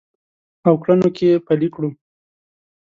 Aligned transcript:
او 0.67 0.73
کړنو 0.81 1.09
کې 1.17 1.29
پلي 1.45 1.67
کړو 1.73 1.89